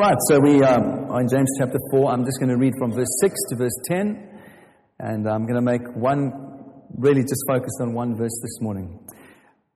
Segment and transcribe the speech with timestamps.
[0.00, 2.10] right, so we um, are in James chapter 4.
[2.10, 4.40] I'm just going to read from verse 6 to verse 10,
[4.98, 6.32] and I'm going to make one,
[6.96, 8.98] really just focused on one verse this morning.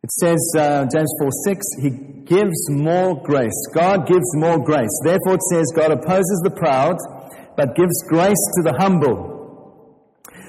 [0.03, 1.91] It says, uh, James 4 6, He
[2.25, 3.53] gives more grace.
[3.75, 4.89] God gives more grace.
[5.05, 6.97] Therefore, it says, God opposes the proud,
[7.59, 9.29] but gives grace to the humble.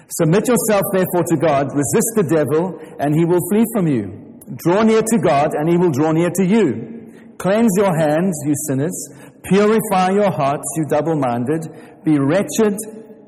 [0.08, 1.68] Submit yourself, therefore, to God.
[1.76, 4.40] Resist the devil, and he will flee from you.
[4.56, 6.95] Draw near to God, and he will draw near to you.
[7.38, 9.10] Cleanse your hands, you sinners.
[9.44, 11.68] Purify your hearts, you double minded.
[12.04, 12.78] Be wretched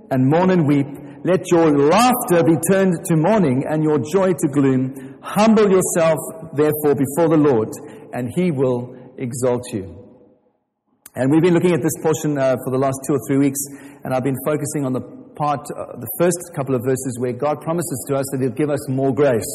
[0.10, 0.88] and mourn and weep.
[1.24, 5.18] Let your laughter be turned to mourning and your joy to gloom.
[5.22, 6.18] Humble yourself,
[6.56, 7.70] therefore, before the Lord,
[8.14, 10.08] and he will exalt you.
[11.16, 13.60] And we've been looking at this portion uh, for the last two or three weeks,
[14.04, 15.02] and I've been focusing on the
[15.36, 18.70] part, uh, the first couple of verses where God promises to us that He'll give
[18.70, 19.50] us more grace.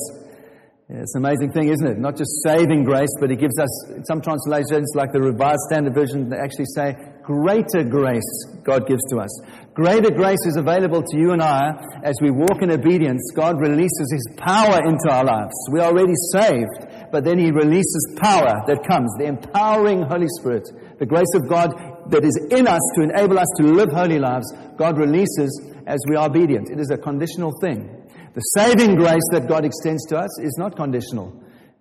[0.89, 1.99] It's an amazing thing, isn't it?
[1.99, 3.71] Not just saving grace, but He gives us,
[4.05, 8.29] some translations, like the Revised Standard Version, they actually say, greater grace
[8.63, 9.31] God gives to us.
[9.75, 11.73] Greater grace is available to you and I
[12.05, 13.33] as we walk in obedience.
[13.35, 15.55] God releases His power into our lives.
[15.73, 20.69] We are already saved, but then He releases power that comes, the empowering Holy Spirit,
[20.99, 21.73] the grace of God
[22.11, 24.53] that is in us to enable us to live holy lives.
[24.77, 25.49] God releases
[25.87, 26.69] as we are obedient.
[26.71, 28.02] It is a conditional thing.
[28.35, 31.37] The saving grace that God extends to us is not conditional.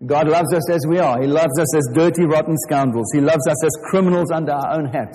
[0.06, 1.22] God loves us as we are.
[1.22, 3.08] He loves us as dirty, rotten scoundrels.
[3.14, 5.14] He loves us as criminals under our own hat.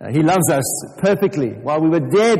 [0.00, 0.64] Uh, he loves us
[0.98, 1.50] perfectly.
[1.50, 2.38] While we were dead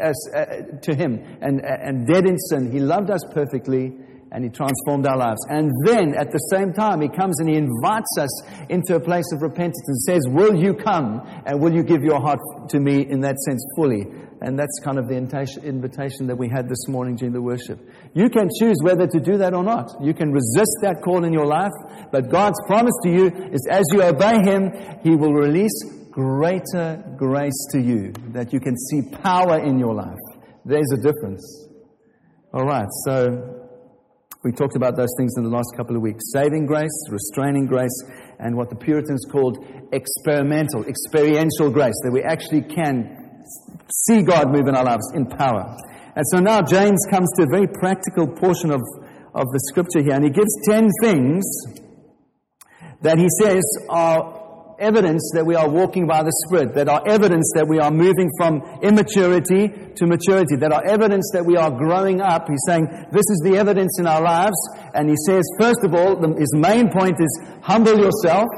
[0.00, 0.44] as, uh,
[0.82, 3.92] to Him and, uh, and dead in sin, He loved us perfectly
[4.32, 5.40] and He transformed our lives.
[5.50, 9.26] And then at the same time, He comes and He invites us into a place
[9.32, 13.06] of repentance and says, Will you come and will you give your heart to me
[13.08, 14.06] in that sense fully?
[14.42, 17.78] And that's kind of the invitation that we had this morning during the worship.
[18.14, 20.02] You can choose whether to do that or not.
[20.02, 21.72] You can resist that call in your life,
[22.10, 24.70] but God's promise to you is as you obey Him,
[25.02, 30.18] He will release greater grace to you, that you can see power in your life.
[30.64, 31.68] There's a difference.
[32.52, 33.68] All right, so
[34.42, 38.02] we talked about those things in the last couple of weeks saving grace, restraining grace,
[38.38, 39.58] and what the Puritans called
[39.92, 43.19] experimental, experiential grace, that we actually can
[44.06, 45.76] see God move in our lives in power.
[46.16, 48.80] And so now James comes to a very practical portion of,
[49.34, 51.44] of the scripture here, and he gives 10 things
[53.02, 54.40] that he says are
[54.80, 58.30] evidence that we are walking by the Spirit, that are evidence that we are moving
[58.38, 62.48] from immaturity to maturity, that are evidence that we are growing up.
[62.48, 64.56] He's saying this is the evidence in our lives.
[64.94, 68.48] And he says, first of all, the, his main point is humble yourself.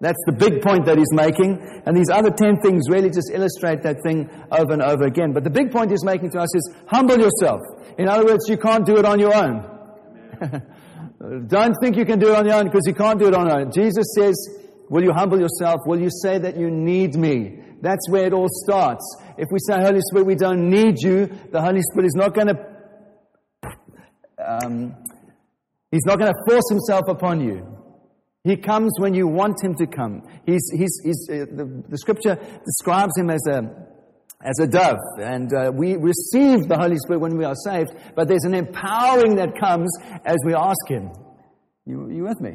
[0.00, 1.58] That's the big point that he's making.
[1.86, 5.32] And these other 10 things really just illustrate that thing over and over again.
[5.32, 7.60] But the big point he's making to us is humble yourself.
[7.96, 9.64] In other words, you can't do it on your own.
[11.48, 13.46] Don't think you can do it on your own because you can't do it on
[13.46, 13.72] your own.
[13.72, 14.36] Jesus says,
[14.88, 15.80] Will you humble yourself?
[15.86, 17.60] Will you say that you need me?
[17.80, 19.02] That's where it all starts.
[19.36, 22.48] If we say, Holy Spirit, we don't need you, the Holy Spirit is not going
[22.48, 22.66] to,
[24.38, 24.94] um,
[25.90, 27.75] He's not going to force Himself upon you.
[28.46, 30.22] He comes when you want Him to come.
[30.46, 33.58] He's, he's, he's, uh, the, the scripture describes Him as a,
[34.40, 38.28] as a dove, and uh, we receive the Holy Spirit when we are saved, but
[38.28, 39.90] there's an empowering that comes
[40.24, 41.10] as we ask Him.
[41.86, 42.52] You, you with me?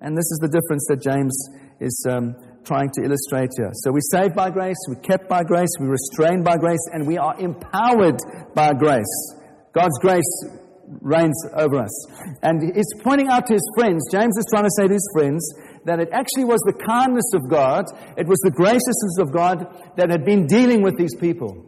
[0.00, 1.36] And this is the difference that James
[1.80, 3.72] is um, trying to illustrate here.
[3.74, 7.18] So we're saved by grace, we're kept by grace, we're restrained by grace, and we
[7.18, 8.20] are empowered
[8.54, 9.36] by grace.
[9.74, 10.59] God's grace
[11.00, 12.06] reigns over us.
[12.42, 15.46] And he's pointing out to his friends, James is trying to say to his friends,
[15.84, 17.86] that it actually was the kindness of God,
[18.16, 21.66] it was the graciousness of God that had been dealing with these people.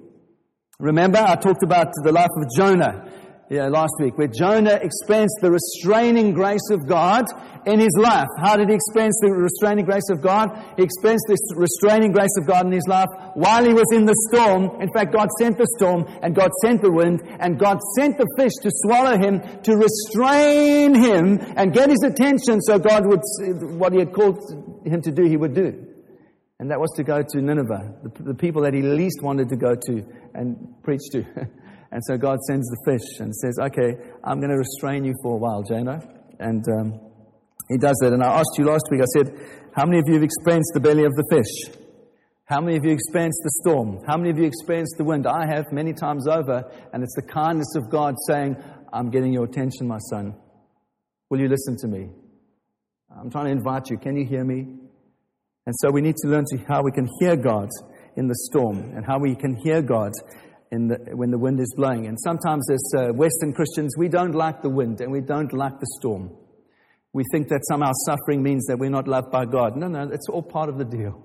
[0.78, 3.08] Remember, I talked about the life of Jonah
[3.52, 7.26] yeah, last week, where Jonah experienced the restraining grace of God
[7.66, 8.28] in his life.
[8.40, 10.48] How did he experience the restraining grace of God?
[10.78, 14.16] He experienced this restraining grace of God in his life while he was in the
[14.30, 14.80] storm.
[14.80, 18.26] In fact, God sent the storm, and God sent the wind, and God sent the
[18.38, 23.20] fish to swallow him, to restrain him, and get his attention so God would,
[23.76, 24.40] what he had called
[24.86, 25.88] him to do, he would do.
[26.58, 29.56] And that was to go to Nineveh, the, the people that he least wanted to
[29.56, 31.26] go to and preach to.
[31.92, 33.92] And so God sends the fish and says, Okay,
[34.24, 36.00] I'm going to restrain you for a while, Jonah.
[36.40, 37.00] And um,
[37.68, 38.12] he does that.
[38.14, 39.28] And I asked you last week, I said,
[39.76, 41.76] How many of you have experienced the belly of the fish?
[42.46, 44.00] How many of you experienced the storm?
[44.06, 45.26] How many of you experienced the wind?
[45.26, 46.64] I have many times over.
[46.92, 48.56] And it's the kindness of God saying,
[48.92, 50.34] I'm getting your attention, my son.
[51.30, 52.08] Will you listen to me?
[53.14, 53.98] I'm trying to invite you.
[53.98, 54.66] Can you hear me?
[55.66, 57.68] And so we need to learn to how we can hear God
[58.16, 60.12] in the storm and how we can hear God
[60.72, 62.06] the, when the wind is blowing.
[62.06, 65.78] And sometimes, as uh, Western Christians, we don't like the wind and we don't like
[65.78, 66.30] the storm.
[67.12, 69.76] We think that somehow suffering means that we're not loved by God.
[69.76, 71.22] No, no, it's all part of the deal.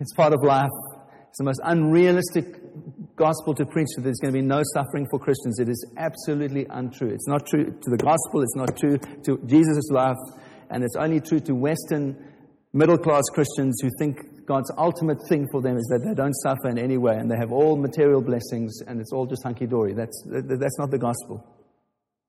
[0.00, 0.70] It's part of life.
[1.28, 2.46] It's the most unrealistic
[3.14, 5.58] gospel to preach that there's going to be no suffering for Christians.
[5.58, 7.08] It is absolutely untrue.
[7.08, 10.16] It's not true to the gospel, it's not true to Jesus' life,
[10.70, 12.16] and it's only true to Western
[12.78, 16.68] middle class Christians who think God's ultimate thing for them is that they don't suffer
[16.68, 19.94] in any way and they have all material blessings and it's all just hunky dory.
[19.94, 21.44] That's, that's not the gospel.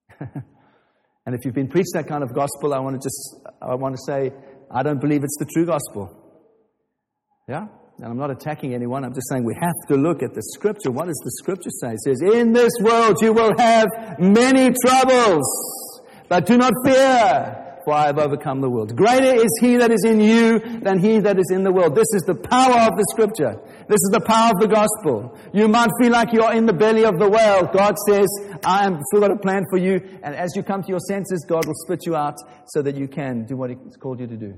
[0.20, 3.96] and if you've been preached that kind of gospel, I want to just I want
[3.96, 4.32] to say,
[4.72, 6.16] I don't believe it's the true gospel.
[7.48, 7.68] Yeah?
[8.00, 9.06] And I'm not attacking anyone.
[9.06, 10.90] I'm just saying we have to look at the scripture.
[10.90, 11.94] What does the scripture say?
[11.94, 13.88] It says, In this world you will have
[14.20, 15.46] many troubles,
[16.28, 18.96] but do not fear for I have overcome the world.
[18.96, 21.96] Greater is he that is in you than he that is in the world.
[21.96, 23.60] This is the power of the scripture.
[23.88, 25.38] This is the power of the gospel.
[25.54, 27.66] You might feel like you're in the belly of the whale.
[27.72, 28.28] God says,
[28.66, 30.00] I am still got a plan for you.
[30.24, 32.36] And as you come to your senses, God will spit you out
[32.68, 34.54] so that you can do what He's called you to do.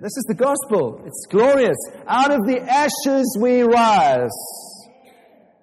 [0.00, 1.02] This is the gospel.
[1.06, 1.76] It's glorious.
[2.08, 4.30] Out of the ashes we rise.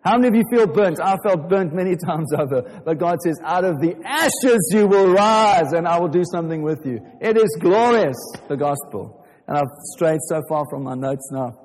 [0.04, 1.00] How many of you feel burnt?
[1.02, 2.82] I felt burnt many times over.
[2.86, 6.62] But God says, out of the ashes you will rise and I will do something
[6.62, 7.00] with you.
[7.22, 8.18] It is glorious,
[8.48, 9.26] the gospel.
[9.48, 11.58] And I've strayed so far from my notes now.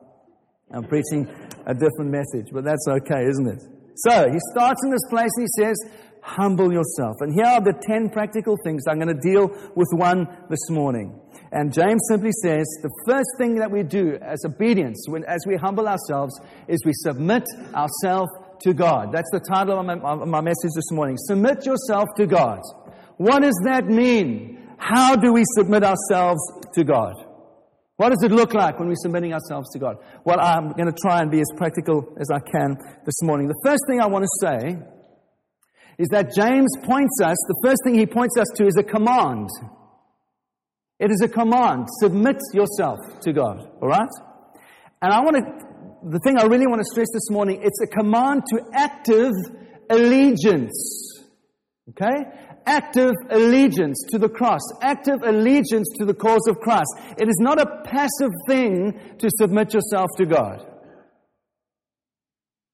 [0.73, 1.29] I'm preaching
[1.67, 3.63] a different message, but that's okay, isn't it?
[3.97, 5.77] So he starts in this place and he says,
[6.25, 7.17] humble yourself.
[7.21, 8.85] And here are the 10 practical things.
[8.89, 11.21] I'm going to deal with one this morning.
[11.55, 15.55] And James simply says the first thing that we do as obedience, when, as we
[15.55, 16.35] humble ourselves,
[16.67, 19.13] is we submit ourselves to God.
[19.13, 21.17] That's the title of my, of my message this morning.
[21.17, 22.59] Submit yourself to God.
[23.19, 24.67] What does that mean?
[24.79, 26.41] How do we submit ourselves
[26.75, 27.15] to God?
[27.99, 29.99] What does it look like when we're submitting ourselves to God?
[30.25, 33.47] Well, I'm going to try and be as practical as I can this morning.
[33.47, 34.77] The first thing I want to say
[35.99, 39.51] is that James points us, the first thing he points us to is a command.
[40.99, 41.89] It is a command.
[42.01, 43.69] Submit yourself to God.
[43.83, 44.09] All right?
[45.03, 47.87] And I want to, the thing I really want to stress this morning, it's a
[47.87, 49.33] command to active
[49.91, 51.23] allegiance.
[51.91, 52.25] Okay?
[52.67, 54.63] Active allegiance to the cross.
[54.81, 56.95] Active allegiance to the cause of Christ.
[57.19, 60.65] It is not a passive thing to submit yourself to God.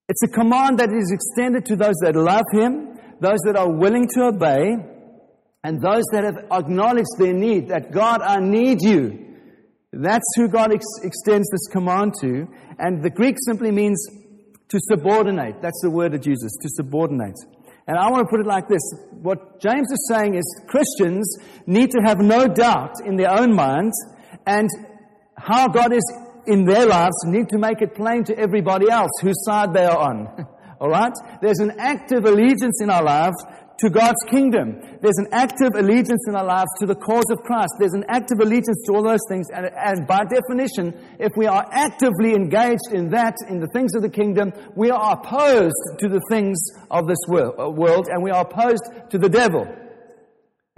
[0.08, 4.08] It's a command that is extended to those that love Him, those that are willing
[4.08, 4.76] to obey,
[5.62, 9.26] and those that have acknowledged their need, that God, I need you.
[9.92, 12.46] That's who God ex- extends this command to.
[12.78, 14.02] And the Greek simply means
[14.68, 15.60] to subordinate.
[15.60, 17.36] That's the word it uses, to subordinate.
[17.86, 18.82] And I want to put it like this.
[19.10, 21.26] What James is saying is Christians
[21.66, 23.96] need to have no doubt in their own minds
[24.46, 24.68] and
[25.36, 26.02] how God is
[26.46, 29.98] in their lives need to make it plain to everybody else whose side they are
[29.98, 30.46] on.
[30.80, 31.12] All right?
[31.42, 33.36] There's an active allegiance in our lives
[33.80, 34.80] to God's kingdom.
[35.00, 37.72] There's an active allegiance in our lives to the cause of Christ.
[37.78, 39.48] There's an active allegiance to all those things.
[39.50, 44.02] And, and by definition, if we are actively engaged in that, in the things of
[44.02, 46.58] the kingdom, we are opposed to the things
[46.90, 49.66] of this uh, world, and we are opposed to the devil.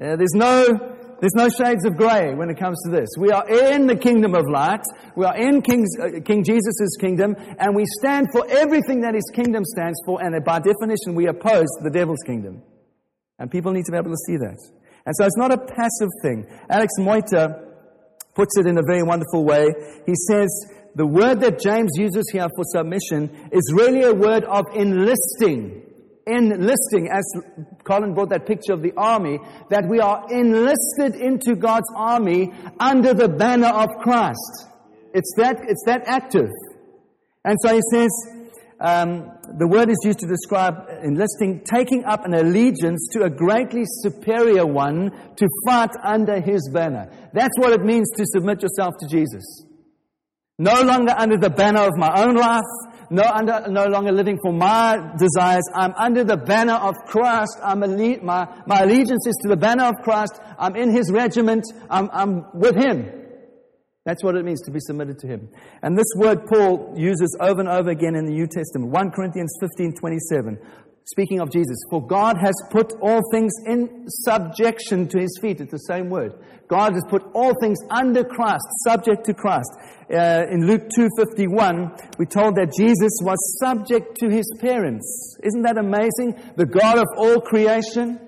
[0.01, 0.67] Uh, there's no
[1.21, 3.09] there's no shades of gray when it comes to this.
[3.17, 4.83] We are in the kingdom of light.
[5.15, 9.31] We are in King's, uh, King Jesus' kingdom, and we stand for everything that his
[9.33, 12.65] kingdom stands for, and by definition, we oppose the devil's kingdom.
[13.43, 14.57] And people need to be able to see that.
[15.05, 16.47] And so it's not a passive thing.
[16.71, 17.75] Alec Motyer
[18.37, 19.67] puts it in a very wonderful way.
[20.07, 20.49] He says,
[20.95, 25.83] the word that James uses here for submission is really a word of enlisting.
[26.25, 27.25] Enlisting, as
[27.83, 29.41] Colin brought that picture of the army,
[29.71, 34.69] that we are enlisted into God's army under the banner of Christ.
[35.15, 36.51] It's that, it's that active.
[37.45, 38.11] And so he says,
[38.79, 43.83] um, the word is used to describe enlisting, taking up an allegiance to a greatly
[43.85, 47.11] superior one to fight under his banner.
[47.33, 49.67] That's what it means to submit yourself to Jesus.
[50.59, 52.63] No longer under the banner of my own life,
[53.11, 55.65] no, under, no longer living for my desires.
[55.75, 57.59] I'm under the banner of Christ.
[57.63, 60.41] I'm alle- my, my allegiance is to the banner of Christ.
[60.59, 61.65] I'm in his regiment.
[61.91, 63.22] I'm, I'm with him.
[64.05, 65.49] That's what it means to be submitted to Him.
[65.83, 68.91] And this word Paul uses over and over again in the New Testament.
[68.91, 70.59] 1 Corinthians 15 27.
[71.05, 75.61] Speaking of Jesus, for God has put all things in subjection to his feet.
[75.61, 76.35] It's the same word.
[76.69, 79.69] God has put all things under Christ, subject to Christ.
[80.09, 85.37] Uh, in Luke 2.51, we're told that Jesus was subject to his parents.
[85.43, 86.41] Isn't that amazing?
[86.57, 88.21] The God of all creation,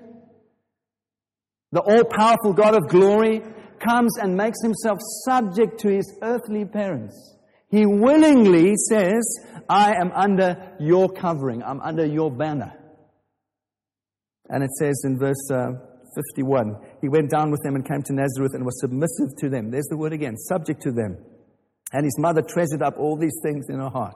[1.71, 3.41] the all-powerful God of glory,
[3.79, 7.35] comes and makes himself subject to his earthly parents.
[7.69, 9.23] He willingly says,
[9.67, 12.73] I am under your covering, I'm under your banner.
[14.49, 15.71] And it says in verse uh,
[16.35, 19.71] 51 He went down with them and came to Nazareth and was submissive to them.
[19.71, 21.17] There's the word again, subject to them.
[21.91, 24.15] And his mother treasured up all these things in her heart.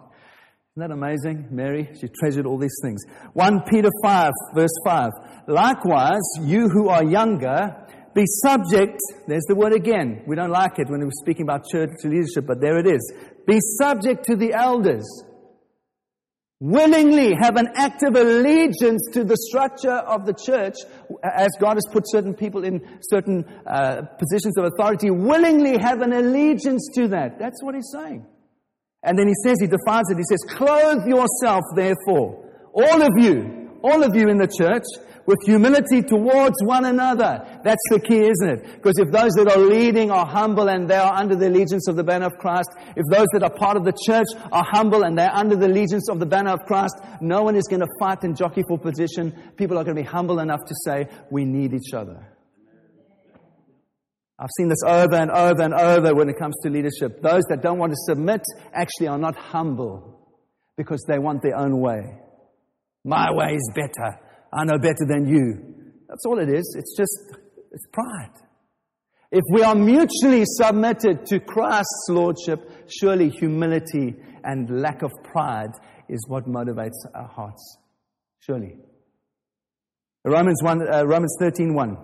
[0.76, 1.48] Isn't that amazing?
[1.52, 3.04] Mary, she treasured all these things.
[3.34, 5.12] 1 Peter 5, verse 5.
[5.48, 7.76] Likewise, you who are younger,
[8.20, 10.24] be subject, there's the word again.
[10.28, 13.14] We don't like it when we're speaking about church leadership, but there it is.
[13.48, 15.06] Be subject to the elders.
[16.60, 20.76] Willingly have an active allegiance to the structure of the church
[21.24, 25.10] as God has put certain people in certain uh, positions of authority.
[25.10, 27.40] Willingly have an allegiance to that.
[27.40, 28.26] That's what he's saying.
[29.02, 30.18] And then he says, he defines it.
[30.18, 34.84] He says, clothe yourself therefore, all of you, all of you in the church,
[35.30, 37.46] with humility towards one another.
[37.64, 38.64] That's the key, isn't it?
[38.78, 41.96] Because if those that are leading are humble and they are under the allegiance of
[41.96, 45.16] the banner of Christ, if those that are part of the church are humble and
[45.16, 48.24] they're under the allegiance of the banner of Christ, no one is going to fight
[48.24, 49.32] and jockey for position.
[49.56, 52.26] People are going to be humble enough to say, we need each other.
[54.40, 57.22] I've seen this over and over and over when it comes to leadership.
[57.22, 58.42] Those that don't want to submit
[58.74, 60.28] actually are not humble
[60.76, 62.18] because they want their own way.
[63.04, 64.18] My way is better.
[64.52, 65.92] I know better than you.
[66.08, 66.76] That's all it is.
[66.78, 67.38] It's just,
[67.72, 68.34] it's pride.
[69.32, 75.72] If we are mutually submitted to Christ's Lordship, surely humility and lack of pride
[76.08, 77.78] is what motivates our hearts.
[78.40, 78.78] Surely.
[80.26, 81.98] Romans, 1, uh, Romans 13 1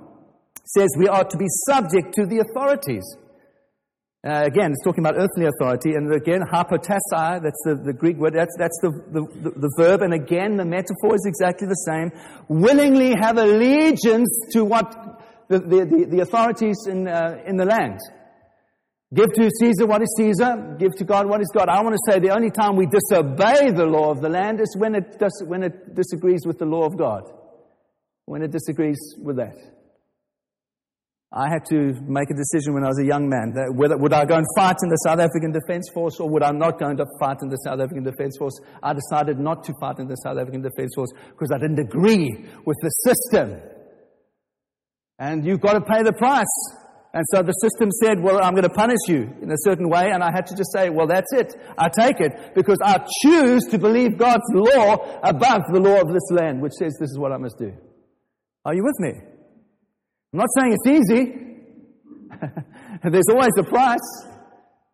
[0.66, 3.04] says we are to be subject to the authorities.
[4.26, 8.34] Uh, again, it's talking about earthly authority, and again, hypotasai, that's the, the Greek word,
[8.34, 12.10] that's, that's the, the, the, verb, and again, the metaphor is exactly the same.
[12.48, 14.92] Willingly have allegiance to what
[15.48, 18.00] the, the, the authorities in, uh, in the land.
[19.14, 21.70] Give to Caesar what is Caesar, give to God what is God.
[21.70, 24.76] I want to say the only time we disobey the law of the land is
[24.76, 27.32] when it, does, when it disagrees with the law of God,
[28.26, 29.56] when it disagrees with that.
[31.36, 34.14] I had to make a decision when I was a young man that whether would
[34.14, 36.88] I go and fight in the South African Defence Force or would I not go
[36.88, 38.56] and fight in the South African Defence Force.
[38.82, 42.32] I decided not to fight in the South African Defence Force because I didn't agree
[42.64, 43.60] with the system.
[45.20, 46.56] And you've got to pay the price.
[47.14, 50.12] And so the system said, well, I'm going to punish you in a certain way.
[50.12, 51.54] And I had to just say, well, that's it.
[51.78, 56.32] I take it because I choose to believe God's law above the law of this
[56.32, 57.74] land, which says this is what I must do.
[58.64, 59.35] Are you with me?
[60.36, 61.34] I'm not saying it's easy.
[63.10, 64.26] There's always a price,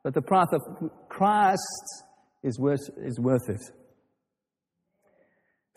[0.03, 0.61] but the price of
[1.09, 2.03] Christ
[2.43, 3.61] is worth, is worth it.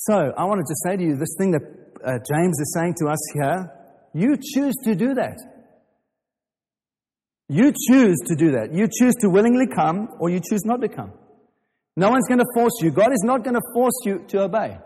[0.00, 1.62] So, I wanted to say to you this thing that
[2.04, 3.72] uh, James is saying to us here
[4.12, 5.38] you choose to do that.
[7.48, 8.74] You choose to do that.
[8.74, 11.14] You choose to willingly come or you choose not to come.
[11.96, 12.90] No one's going to force you.
[12.90, 14.76] God is not going to force you to obey.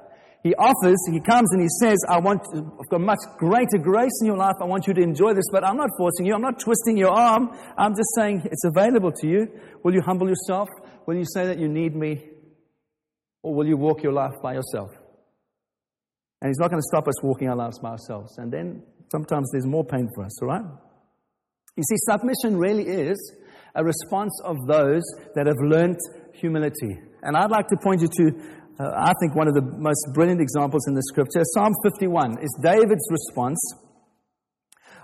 [0.42, 4.26] He offers, he comes and he says, I want, I've got much greater grace in
[4.28, 4.54] your life.
[4.60, 6.34] I want you to enjoy this, but I'm not forcing you.
[6.34, 7.50] I'm not twisting your arm.
[7.76, 9.48] I'm just saying it's available to you.
[9.82, 10.68] Will you humble yourself?
[11.06, 12.24] Will you say that you need me?
[13.42, 14.90] Or will you walk your life by yourself?
[16.40, 18.38] And he's not going to stop us walking our lives by ourselves.
[18.38, 20.64] And then sometimes there's more pain for us, all right?
[21.76, 23.34] You see, submission really is
[23.74, 25.02] a response of those
[25.34, 25.98] that have learnt
[26.34, 26.98] humility.
[27.22, 28.30] And I'd like to point you to
[28.78, 31.42] uh, I think one of the most brilliant examples in the scripture.
[31.54, 33.58] Psalm 51 is David's response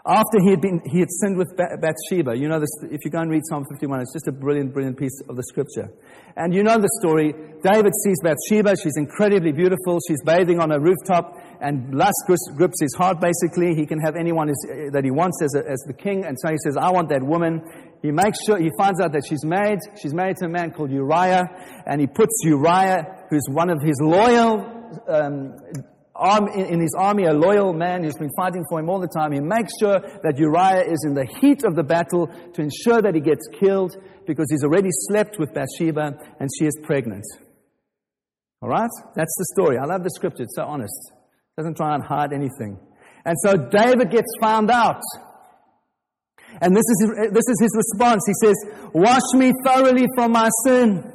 [0.07, 2.37] after he had, been, he had sinned with Bathsheba.
[2.37, 4.99] You know, this, if you go and read Psalm 51, it's just a brilliant, brilliant
[4.99, 5.89] piece of the scripture.
[6.37, 7.33] And you know the story.
[7.63, 8.77] David sees Bathsheba.
[8.77, 10.01] She's incredibly beautiful.
[10.07, 13.75] She's bathing on a rooftop, and lust grips his heart, basically.
[13.75, 14.49] He can have anyone
[14.93, 16.27] that he wants as, a, as the king.
[16.27, 17.63] And so he says, I want that woman.
[18.03, 19.79] He makes sure, he finds out that she's married.
[19.97, 21.49] She's married to a man called Uriah,
[21.87, 24.65] and he puts Uriah, who's one of his loyal,
[25.09, 25.57] um,
[26.15, 29.09] arm, in, in his army, a loyal man who's been fighting for him all the
[29.09, 29.33] time.
[29.33, 33.15] He makes sure that Uriah is in the heat of the battle to ensure that
[33.15, 37.25] he gets killed because he's already slept with Bathsheba and she is pregnant.
[38.63, 38.91] All right?
[39.15, 39.77] That's the story.
[39.79, 40.45] I love the scripture.
[40.45, 41.13] It's so honest.
[41.13, 42.79] It doesn't try and hide anything.
[43.25, 45.03] And so David gets found out.
[46.61, 48.23] And this is, his, this is his response.
[48.27, 48.55] He says,
[48.95, 51.14] Wash me thoroughly from my sin.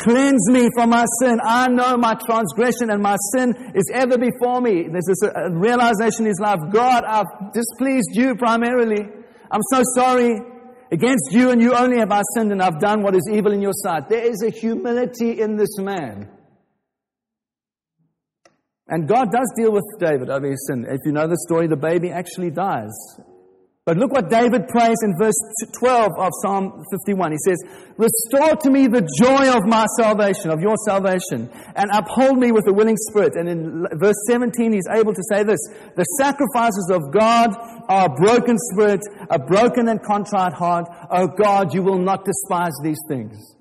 [0.00, 1.38] Cleanse me from my sin.
[1.44, 4.88] I know my transgression and my sin is ever before me.
[4.90, 9.02] There's this uh, realization in his life God, I've displeased you primarily.
[9.50, 10.38] I'm so sorry.
[10.90, 13.60] Against you and you only have I sinned and I've done what is evil in
[13.60, 14.08] your sight.
[14.08, 16.30] There is a humility in this man.
[18.88, 20.86] And God does deal with David over his sin.
[20.88, 22.90] If you know the story, the baby actually dies
[23.86, 25.34] But look what David prays in verse
[25.78, 27.32] 12 of Psalm 51.
[27.32, 27.56] He says,
[27.96, 32.68] Restore to me the joy of my salvation, of your salvation, and uphold me with
[32.68, 33.36] a willing spirit.
[33.36, 35.60] And in verse 17, he's able to say this,
[35.96, 37.56] The sacrifices of God
[37.88, 40.84] are a broken spirit, a broken and contrite heart.
[41.10, 43.56] Oh God, you will not despise these things.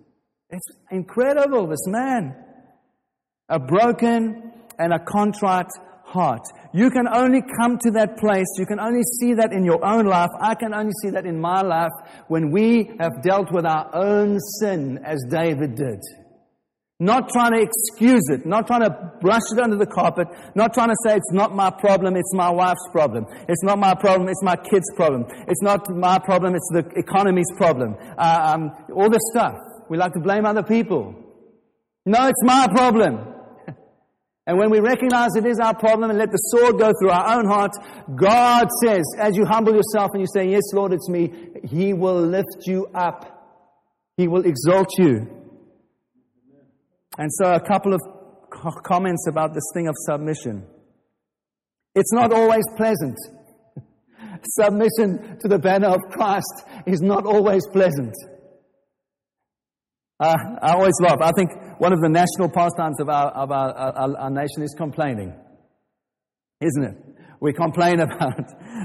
[0.49, 2.35] It's incredible, this man.
[3.47, 5.71] A broken and a contrite
[6.03, 6.41] heart.
[6.71, 10.05] You can only come to that place, you can only see that in your own
[10.05, 10.29] life.
[10.39, 11.91] I can only see that in my life
[12.27, 15.99] when we have dealt with our own sin as David did.
[17.01, 18.89] Not trying to excuse it, not trying to
[19.21, 22.49] brush it under the carpet, not trying to say it's not my problem, it's my
[22.49, 23.25] wife's problem.
[23.47, 25.25] It's not my problem, it's my kid's problem.
[25.47, 27.95] It's not my problem, it's the economy's problem.
[28.17, 29.55] Uh, um, all this stuff.
[29.89, 31.15] We like to blame other people.
[32.05, 33.33] No, it's my problem.
[34.49, 37.37] And when we recognize it is our problem and let the sword go through our
[37.37, 37.69] own heart,
[38.15, 41.31] God says, as you humble yourself and you say, Yes, Lord, it's me,
[41.65, 43.45] He will lift you up.
[44.17, 45.27] He will exalt you.
[47.19, 48.01] And so, a couple of
[48.83, 50.65] comments about this thing of submission.
[51.93, 53.19] It's not always pleasant.
[54.59, 58.15] Submission to the banner of Christ is not always pleasant.
[60.19, 61.21] Uh, I always love.
[61.21, 64.75] I think one of the national pastimes of our, of our, our, our nation is
[64.77, 65.33] complaining,
[66.61, 66.95] isn't it?
[67.39, 68.37] We complain about,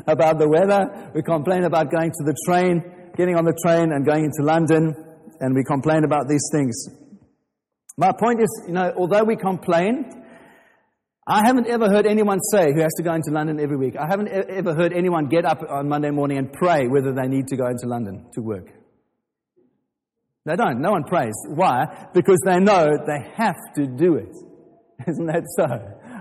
[0.06, 1.10] about the weather.
[1.14, 2.82] We complain about going to the train,
[3.16, 4.94] getting on the train and going into London,
[5.40, 6.88] and we complain about these things.
[7.96, 10.22] My point is, you know, although we complain,
[11.26, 13.94] I haven't ever heard anyone say who has to go into London every week.
[13.98, 17.48] I haven't ever heard anyone get up on Monday morning and pray whether they need
[17.48, 18.83] to go into London to work.
[20.46, 20.80] They don't.
[20.80, 21.34] No one prays.
[21.48, 22.08] Why?
[22.12, 24.34] Because they know they have to do it.
[25.08, 25.64] Isn't that so?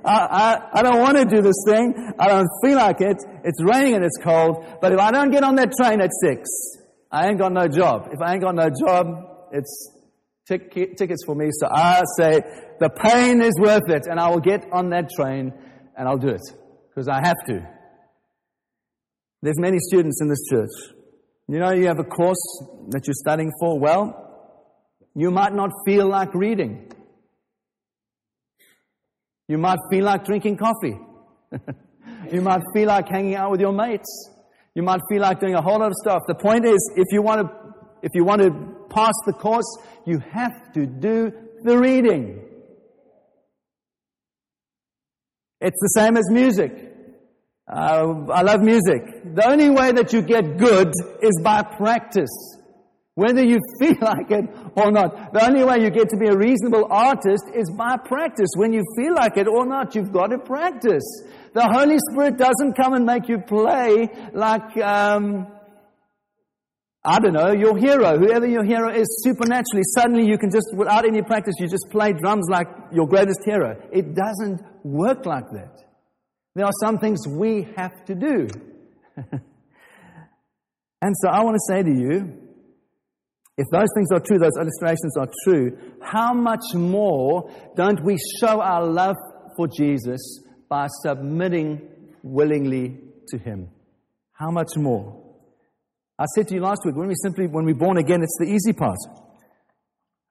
[0.05, 1.93] I, I, I don't want to do this thing.
[2.17, 3.17] I don't feel like it.
[3.43, 4.65] It's raining and it's cold.
[4.81, 6.49] But if I don't get on that train at six,
[7.11, 8.09] I ain't got no job.
[8.11, 9.07] If I ain't got no job,
[9.51, 9.91] it's
[10.47, 11.49] tic- tickets for me.
[11.51, 12.41] So I say,
[12.79, 14.07] the pain is worth it.
[14.09, 15.53] And I will get on that train
[15.97, 16.41] and I'll do it.
[16.89, 17.67] Because I have to.
[19.41, 20.69] There's many students in this church
[21.47, 23.79] you know, you have a course that you're studying for.
[23.79, 24.19] Well,
[25.15, 26.91] you might not feel like reading.
[29.47, 30.97] You might feel like drinking coffee.
[32.31, 34.29] you might feel like hanging out with your mates.
[34.73, 36.21] You might feel like doing a whole lot of stuff.
[36.27, 37.53] The point is, if you want to,
[38.01, 41.31] if you want to pass the course, you have to do
[41.63, 42.41] the reading.
[45.61, 46.92] It's the same as music.
[47.67, 49.35] Uh, I love music.
[49.35, 52.29] The only way that you get good is by practice.
[53.15, 54.45] Whether you feel like it
[54.75, 55.33] or not.
[55.33, 58.49] The only way you get to be a reasonable artist is by practice.
[58.57, 61.03] When you feel like it or not, you've got to practice.
[61.53, 65.47] The Holy Spirit doesn't come and make you play like, um,
[67.05, 68.17] I don't know, your hero.
[68.17, 72.11] Whoever your hero is, supernaturally, suddenly you can just, without any practice, you just play
[72.11, 73.77] drums like your greatest hero.
[73.91, 75.92] It doesn't work like that.
[76.55, 78.47] There are some things we have to do.
[81.01, 82.43] and so I want to say to you,
[83.57, 88.61] if those things are true, those illustrations are true, how much more don't we show
[88.61, 89.15] our love
[89.55, 91.89] for Jesus by submitting
[92.23, 93.69] willingly to Him?
[94.31, 95.21] How much more?
[96.17, 98.45] I said to you last week, when we simply, when we're born again, it's the
[98.45, 98.97] easy part.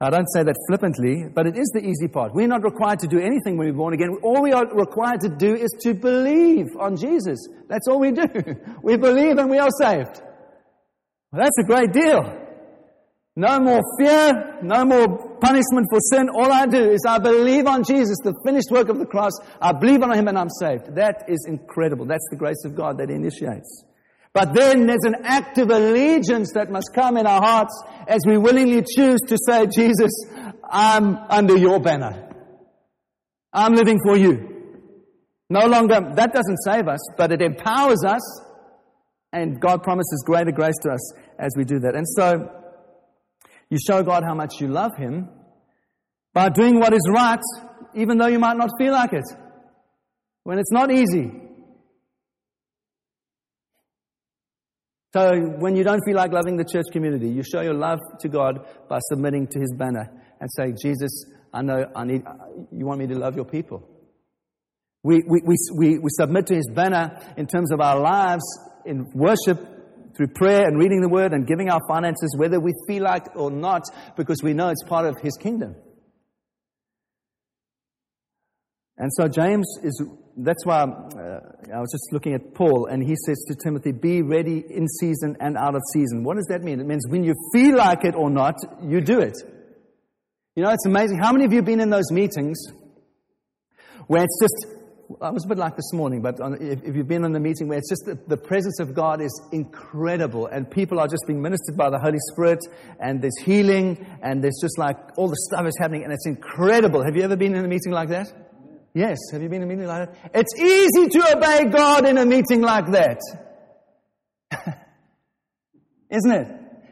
[0.03, 2.35] I don't say that flippantly, but it is the easy part.
[2.35, 4.19] We're not required to do anything when we're born again.
[4.25, 7.39] All we are required to do is to believe on Jesus.
[7.69, 8.27] That's all we do.
[8.83, 10.21] We believe and we are saved.
[11.31, 12.21] Well, that's a great deal.
[13.37, 16.29] No more fear, no more punishment for sin.
[16.35, 19.33] All I do is I believe on Jesus, the finished work of the cross.
[19.61, 20.97] I believe on Him and I'm saved.
[20.97, 22.07] That is incredible.
[22.07, 23.85] That's the grace of God that initiates.
[24.35, 28.39] But then there's an act of allegiance that must come in our hearts as we
[28.39, 30.11] willingly choose to say, Jesus,
[30.69, 32.31] I'm under your banner.
[33.53, 34.49] I'm living for you.
[35.51, 38.23] No longer, that doesn't save us, but it empowers us,
[39.35, 41.95] and God promises greater grace to us as we do that.
[41.95, 42.51] And so,
[43.69, 45.29] you show God how much you love Him
[46.33, 47.41] by doing what is right,
[47.95, 49.25] even though you might not feel like it.
[50.45, 51.31] When it's not easy,
[55.13, 58.29] So when you don't feel like loving the church community, you show your love to
[58.29, 62.23] God by submitting to His banner and say, Jesus, I know I need,
[62.73, 63.87] you want me to love your people.
[65.03, 68.43] We, we, we, we, we submit to His banner in terms of our lives
[68.87, 69.59] in worship
[70.17, 73.51] through prayer and reading the Word and giving our finances, whether we feel like or
[73.51, 73.83] not,
[74.17, 75.77] because we know it's part of His kingdom.
[78.99, 80.03] And so James is,
[80.37, 81.41] that's why uh,
[81.75, 85.37] I was just looking at Paul, and he says to Timothy, Be ready in season
[85.41, 86.25] and out of season.
[86.25, 86.81] What does that mean?
[86.81, 89.37] It means when you feel like it or not, you do it.
[90.55, 91.19] You know, it's amazing.
[91.19, 92.63] How many of you have been in those meetings
[94.07, 94.67] where it's just
[95.21, 97.41] I was a bit like this morning, but on, if, if, you've been in a
[97.41, 101.25] meeting where it's just the, the, presence of God is incredible and people are just
[101.27, 102.61] being ministered by the Holy Spirit
[103.01, 107.05] and there's healing and there's just like all the stuff is happening and it's incredible.
[107.05, 108.27] Have you ever been in a meeting like that?
[108.95, 109.19] Yes.
[109.33, 110.31] Have you been in a meeting like that?
[110.35, 113.21] It's easy to obey God in a meeting like that.
[116.11, 116.49] Isn't it?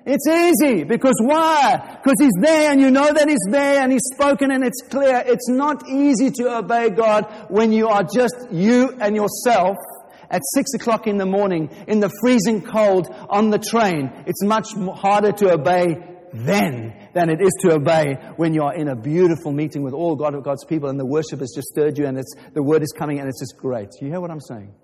[0.07, 1.99] It's easy because why?
[2.03, 5.23] Because He's there and you know that He's there and He's spoken and it's clear.
[5.27, 9.77] It's not easy to obey God when you are just you and yourself
[10.31, 14.11] at six o'clock in the morning in the freezing cold on the train.
[14.27, 15.99] It's much harder to obey
[16.33, 20.17] then than it is to obey when you are in a beautiful meeting with all
[20.17, 22.93] God God's people and the worship has just stirred you and it's, the word is
[22.97, 23.89] coming and it's just great.
[24.01, 24.75] You hear what I'm saying?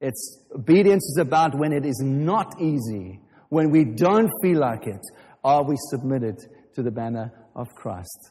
[0.00, 5.00] It's obedience is about when it is not easy when we don't feel like it,
[5.44, 6.36] are we submitted
[6.74, 8.30] to the banner of Christ?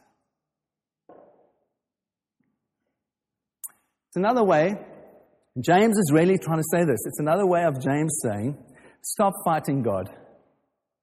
[4.10, 4.76] It's another way,
[5.60, 7.00] James is really trying to say this.
[7.06, 8.58] It's another way of James saying,
[9.02, 10.10] stop fighting God.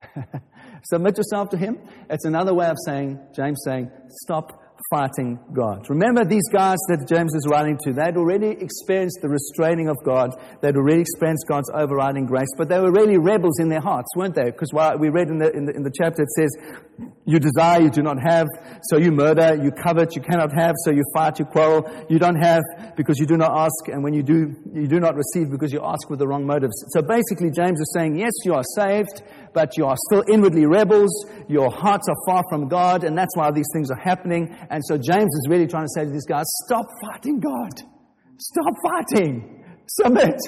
[0.85, 1.79] Submit yourself to Him.
[2.11, 5.89] It's another way of saying, James saying, stop fighting God.
[5.89, 10.37] Remember these guys that James is writing to, they'd already experienced the restraining of God.
[10.61, 14.35] They'd already experienced God's overriding grace, but they were really rebels in their hearts, weren't
[14.35, 14.51] they?
[14.51, 16.51] Because we read in the, in the, in the chapter, it says,
[17.25, 18.49] you desire, you do not have,
[18.83, 22.41] so you murder, you covet, you cannot have, so you fight, you quarrel, you don't
[22.43, 22.63] have
[22.97, 25.81] because you do not ask, and when you do, you do not receive because you
[25.83, 26.75] ask with the wrong motives.
[26.89, 29.23] So basically, James is saying, yes, you are saved,
[29.55, 33.51] but you are still inwardly rebels, your hearts are far from God, and that's why
[33.53, 34.57] these things are happening.
[34.71, 37.71] And so James is really trying to say to these guys, stop fighting God.
[38.39, 39.65] Stop fighting.
[39.87, 40.41] Submit.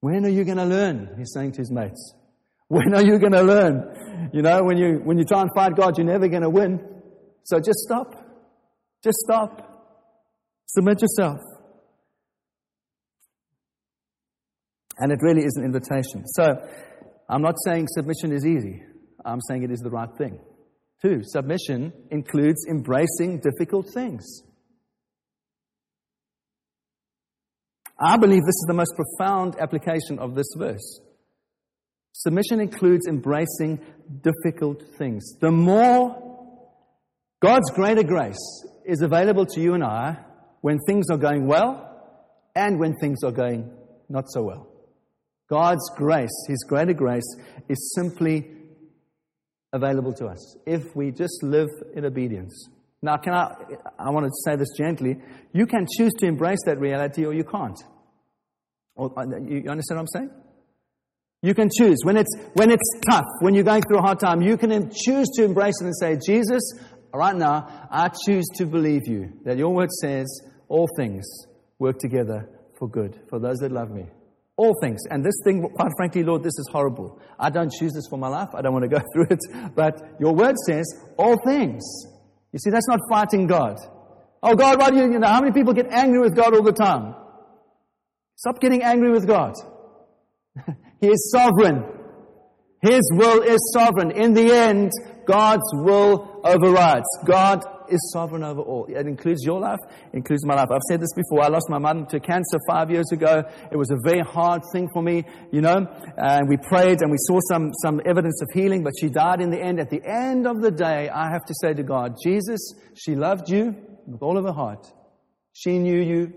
[0.00, 1.14] When are you going to learn?
[1.16, 2.14] He's saying to his mates.
[2.68, 4.30] When are you going to learn?
[4.32, 6.80] You know, when you, when you try and fight God, you're never going to win.
[7.44, 8.14] So just stop.
[9.02, 9.60] Just stop.
[10.66, 11.40] Submit yourself.
[14.98, 16.26] And it really is an invitation.
[16.26, 16.56] So
[17.28, 18.82] I'm not saying submission is easy.
[19.24, 20.38] I'm saying it is the right thing.
[21.02, 24.42] Two, submission includes embracing difficult things.
[28.00, 31.00] I believe this is the most profound application of this verse.
[32.16, 33.80] Submission includes embracing
[34.22, 35.36] difficult things.
[35.40, 36.16] The more
[37.42, 40.18] God's greater grace is available to you and I
[40.60, 41.90] when things are going well
[42.54, 43.68] and when things are going
[44.08, 44.68] not so well.
[45.50, 47.26] God's grace, His greater grace,
[47.68, 48.48] is simply
[49.72, 52.68] available to us if we just live in obedience.
[53.02, 53.56] Now, can I,
[53.98, 55.16] I want to say this gently.
[55.52, 57.78] You can choose to embrace that reality or you can't.
[58.96, 59.08] Uh,
[59.46, 60.30] you understand what I'm saying?
[61.44, 61.98] You can choose.
[62.04, 65.28] When it's, when it's tough, when you're going through a hard time, you can choose
[65.36, 66.62] to embrace it and say, Jesus,
[67.12, 70.24] right now, I choose to believe you, that your word says
[70.68, 71.22] all things
[71.78, 74.06] work together for good, for those that love me.
[74.56, 75.02] All things.
[75.10, 77.20] And this thing, quite frankly, Lord, this is horrible.
[77.38, 78.48] I don't choose this for my life.
[78.54, 79.74] I don't want to go through it.
[79.74, 80.86] But your word says
[81.18, 81.84] all things.
[82.52, 83.76] You see, that's not fighting God.
[84.42, 86.62] Oh, God, why do you, you know, how many people get angry with God all
[86.62, 87.14] the time?
[88.36, 89.52] Stop getting angry with God.
[91.04, 91.84] He is sovereign.
[92.80, 94.10] His will is sovereign.
[94.10, 94.90] In the end,
[95.26, 97.04] God's will overrides.
[97.26, 98.86] God is sovereign over all.
[98.88, 99.80] It includes your life,
[100.14, 100.68] includes my life.
[100.72, 101.42] I've said this before.
[101.42, 103.42] I lost my mom to cancer five years ago.
[103.70, 105.86] It was a very hard thing for me, you know.
[106.16, 109.50] And we prayed and we saw some, some evidence of healing, but she died in
[109.50, 109.80] the end.
[109.80, 112.60] At the end of the day, I have to say to God, Jesus,
[112.94, 114.90] she loved you with all of her heart.
[115.52, 116.32] She knew you.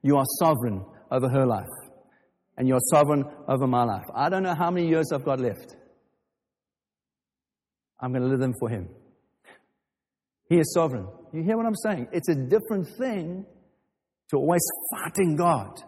[0.00, 1.68] You are sovereign over her life
[2.56, 4.04] and you're sovereign over my life.
[4.14, 5.76] I don't know how many years I've got left.
[8.00, 8.88] I'm going to live them for Him.
[10.48, 11.06] He is sovereign.
[11.32, 12.08] You hear what I'm saying?
[12.12, 13.46] It's a different thing
[14.30, 14.62] to always
[14.92, 15.80] fighting God,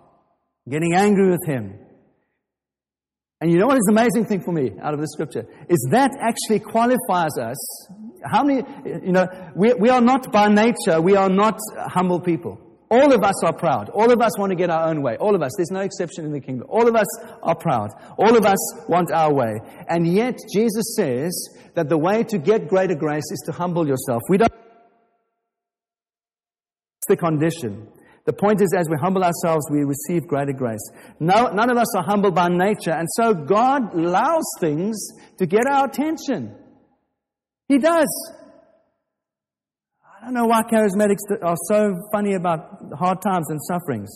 [0.68, 1.78] getting angry with Him.
[3.40, 5.46] And you know what is the amazing thing for me out of the scripture?
[5.68, 7.88] Is that actually qualifies us.
[8.24, 12.58] How many, you know, we, we are not by nature, we are not humble people.
[12.94, 13.90] All of us are proud.
[13.90, 15.16] All of us want to get our own way.
[15.16, 15.50] All of us.
[15.56, 16.68] There's no exception in the kingdom.
[16.70, 17.06] All of us
[17.42, 17.90] are proud.
[18.16, 19.52] All of us want our way.
[19.88, 21.32] And yet, Jesus says
[21.74, 24.22] that the way to get greater grace is to humble yourself.
[24.28, 24.52] We don't.
[26.98, 27.88] It's the condition.
[28.26, 30.88] The point is, as we humble ourselves, we receive greater grace.
[31.18, 34.96] No, none of us are humble by nature, and so God allows things
[35.38, 36.54] to get our attention.
[37.66, 38.06] He does.
[40.24, 44.08] I don't know why charismatics are so funny about hard times and sufferings.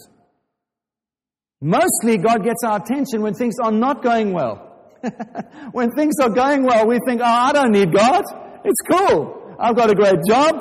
[1.60, 4.96] Mostly, God gets our attention when things are not going well.
[5.72, 8.24] when things are going well, we think, oh, I don't need God.
[8.64, 9.54] It's cool.
[9.60, 10.54] I've got a great job.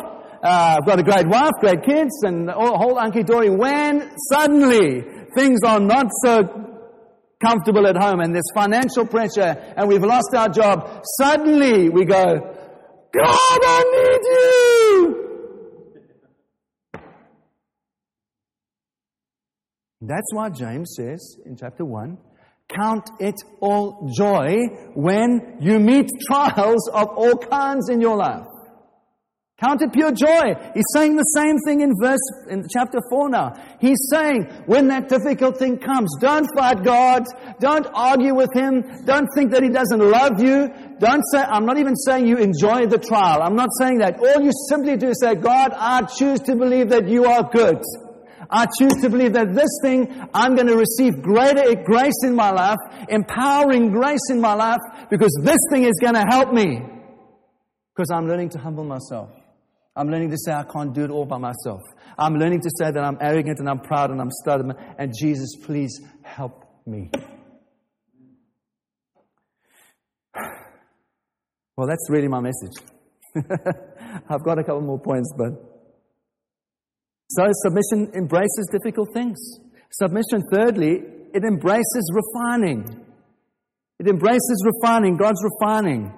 [0.44, 3.50] Uh, I've got a great wife, great kids, and the whole hunky dory.
[3.50, 5.02] When suddenly
[5.34, 6.44] things are not so
[7.42, 12.36] comfortable at home and there's financial pressure and we've lost our job, suddenly we go,
[13.14, 14.67] God, I need you!
[20.02, 22.18] That's why James says in chapter 1
[22.70, 24.56] Count it all joy
[24.94, 28.46] when you meet trials of all kinds in your life.
[29.60, 30.54] Count it pure joy.
[30.76, 33.54] He's saying the same thing in verse, in chapter 4 now.
[33.80, 37.24] He's saying, when that difficult thing comes, don't fight God.
[37.60, 38.84] Don't argue with Him.
[39.06, 40.70] Don't think that He doesn't love you.
[41.00, 43.42] Don't say, I'm not even saying you enjoy the trial.
[43.42, 44.20] I'm not saying that.
[44.20, 47.82] All you simply do is say, God, I choose to believe that you are good.
[48.50, 52.52] I choose to believe that this thing, I'm going to receive greater grace in my
[52.52, 52.78] life,
[53.10, 54.80] empowering grace in my life,
[55.10, 56.82] because this thing is going to help me.
[57.94, 59.30] Because I'm learning to humble myself.
[59.96, 61.82] I'm learning to say I can't do it all by myself.
[62.18, 64.74] I'm learning to say that I'm arrogant and I'm proud and I'm stubborn.
[64.98, 67.12] And Jesus, please help me.
[71.76, 72.74] Well, that's really my message.
[73.36, 75.77] I've got a couple more points, but
[77.30, 79.38] so submission embraces difficult things.
[79.92, 83.06] Submission, thirdly, it embraces refining.
[84.00, 86.14] It embraces refining, God's refining.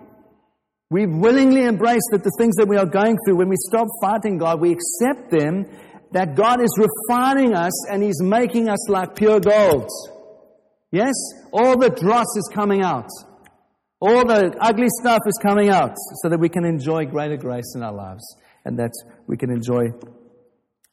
[0.92, 4.38] We willingly embrace that the things that we are going through, when we stop fighting
[4.38, 5.66] God, we accept them,
[6.12, 9.90] that God is refining us and He's making us like pure gold.
[10.92, 11.14] Yes?
[11.52, 13.08] All the dross is coming out.
[14.00, 17.84] All the ugly stuff is coming out so that we can enjoy greater grace in
[17.84, 18.24] our lives
[18.66, 18.94] and that
[19.28, 19.90] we can enjoy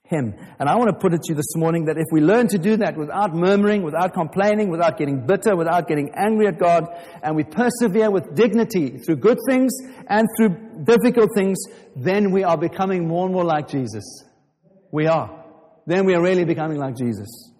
[0.08, 0.34] him.
[0.58, 2.58] And I want to put it to you this morning that if we learn to
[2.58, 6.84] do that without murmuring, without complaining, without getting bitter, without getting angry at God,
[7.22, 9.72] and we persevere with dignity through good things
[10.08, 11.58] and through difficult things,
[11.96, 14.04] then we are becoming more and more like Jesus.
[14.92, 15.44] We are.
[15.86, 17.52] Then we are really becoming like Jesus.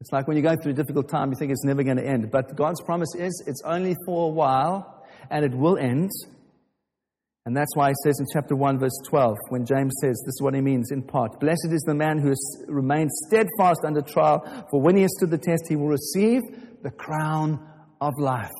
[0.00, 2.06] It's like when you go through a difficult time, you think it's never going to
[2.06, 2.30] end.
[2.30, 6.10] But God's promise is it's only for a while and it will end.
[7.46, 10.40] And that's why he says in chapter 1, verse 12, when James says, this is
[10.40, 14.66] what he means in part Blessed is the man who has remained steadfast under trial,
[14.70, 16.40] for when he has stood the test, he will receive
[16.82, 17.60] the crown
[18.00, 18.50] of life.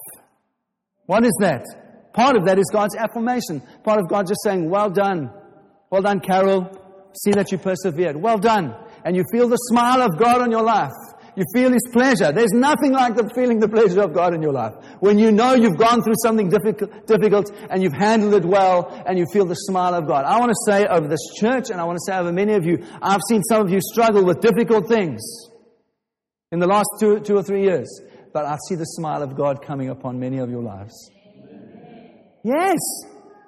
[1.07, 1.65] What is that?
[2.13, 3.63] Part of that is God's affirmation.
[3.83, 5.31] Part of God just saying, Well done.
[5.91, 6.71] Well done, Carol.
[7.23, 8.17] See that you persevered.
[8.17, 8.75] Well done.
[9.05, 10.93] And you feel the smile of God on your life.
[11.37, 12.31] You feel His pleasure.
[12.33, 14.75] There's nothing like the feeling the pleasure of God in your life.
[15.01, 19.27] When you know you've gone through something difficult, and you've handled it well and you
[19.33, 20.25] feel the smile of God.
[20.25, 22.65] I want to say over this church and I want to say over many of
[22.65, 25.23] you, I've seen some of you struggle with difficult things
[26.53, 28.01] in the last two, two or three years.
[28.33, 31.11] But I see the smile of God coming upon many of your lives.
[32.45, 32.79] Yes,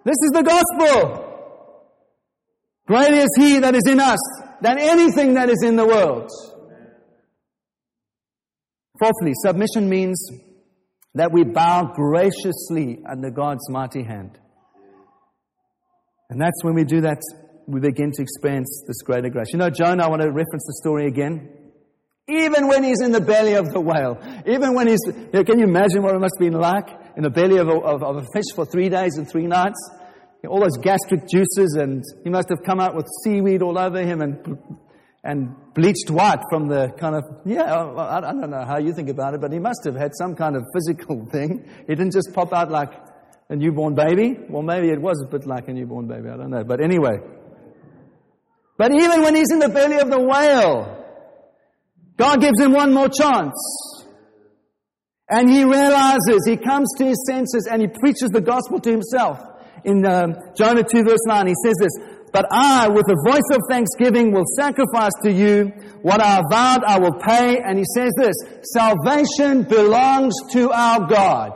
[0.04, 1.34] this is the gospel.
[2.86, 4.18] Greater is He that is in us
[4.60, 6.30] than anything that is in the world.
[8.98, 10.30] Fourthly, submission means
[11.14, 14.38] that we bow graciously under God's mighty hand.
[16.30, 17.18] And that's when we do that,
[17.66, 19.52] we begin to experience this greater grace.
[19.52, 21.50] You know, Jonah, I want to reference the story again.
[22.28, 25.58] Even when he's in the belly of the whale, even when he's, you know, can
[25.58, 28.16] you imagine what it must have been like in the belly of a, of, of
[28.16, 29.78] a fish for three days and three nights?
[30.48, 34.20] all those gastric juices, and he must have come out with seaweed all over him
[34.20, 34.58] and
[35.26, 39.34] and bleached white from the kind of, yeah, I, don't know how you think about
[39.34, 41.68] it, but he must have had some kind of physical thing.
[41.88, 42.92] He didn't just pop out like
[43.48, 44.38] a newborn baby.
[44.48, 46.62] Well, maybe it was a bit like a newborn baby, I don't know.
[46.62, 47.18] But anyway.
[48.78, 51.04] But even when he's in the belly of the whale,
[52.16, 53.54] God gives him one more chance.
[55.28, 59.40] And he realizes, he comes to his senses and he preaches the gospel to himself.
[59.84, 63.62] In um, Jonah 2 verse 9, he says this, but I, with a voice of
[63.70, 65.72] thanksgiving, will sacrifice to you
[66.02, 67.62] what I vowed I will pay.
[67.64, 68.36] And he says this,
[68.74, 71.52] salvation belongs to our God.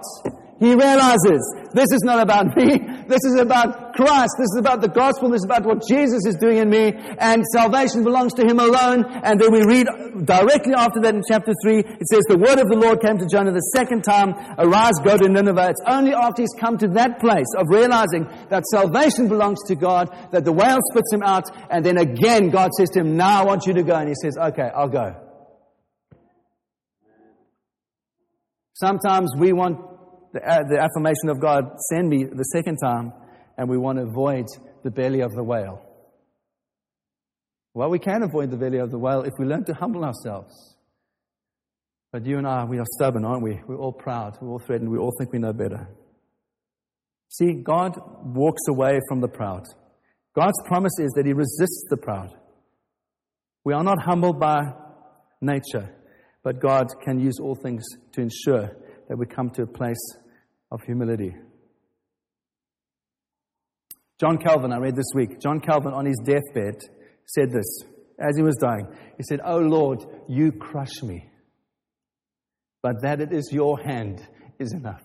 [0.58, 2.80] He realizes this is not about me.
[3.10, 4.38] This is about Christ.
[4.38, 5.30] This is about the gospel.
[5.30, 6.94] This is about what Jesus is doing in me.
[7.18, 9.04] And salvation belongs to Him alone.
[9.04, 9.90] And then we read
[10.24, 13.26] directly after that in chapter 3, it says, The word of the Lord came to
[13.26, 15.70] Jonah the second time, Arise, go to Nineveh.
[15.70, 20.06] It's only after he's come to that place of realizing that salvation belongs to God,
[20.30, 21.50] that the whale spits him out.
[21.68, 23.96] And then again, God says to him, Now I want you to go.
[23.96, 25.16] And he says, Okay, I'll go.
[28.74, 29.89] Sometimes we want
[30.32, 33.12] the, uh, the affirmation of God, send me the second time,
[33.56, 34.46] and we want to avoid
[34.84, 35.82] the belly of the whale.
[37.74, 40.76] Well, we can avoid the belly of the whale if we learn to humble ourselves.
[42.12, 43.60] But you and I, we are stubborn, aren't we?
[43.66, 45.88] We're all proud, we're all threatened, we all think we know better.
[47.28, 49.62] See, God walks away from the proud.
[50.34, 52.34] God's promise is that He resists the proud.
[53.64, 54.62] We are not humbled by
[55.40, 55.94] nature,
[56.42, 58.70] but God can use all things to ensure
[59.10, 60.16] that we come to a place
[60.70, 61.34] of humility.
[64.20, 66.80] John Calvin, I read this week, John Calvin on his deathbed
[67.26, 67.82] said this
[68.20, 68.86] as he was dying.
[69.16, 71.28] He said, Oh Lord, you crush me,
[72.84, 74.24] but that it is your hand
[74.60, 75.02] is enough.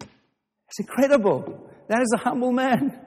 [0.00, 1.70] It's incredible.
[1.88, 2.98] That is a humble man.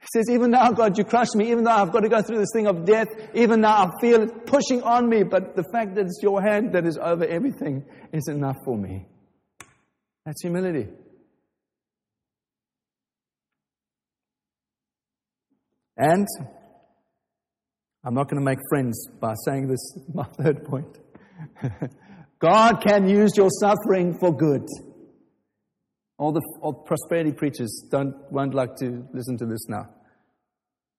[0.00, 1.50] He says, Even now, God, you crush me.
[1.50, 4.22] Even though I've got to go through this thing of death, even now I feel
[4.22, 7.84] it pushing on me, but the fact that it's your hand that is over everything
[8.12, 9.06] is enough for me.
[10.24, 10.88] That's humility.
[15.96, 16.26] And
[18.02, 20.98] I'm not going to make friends by saying this, my third point.
[22.38, 24.66] God can use your suffering for good.
[26.20, 29.88] All the all prosperity preachers don't, won't like to listen to this now.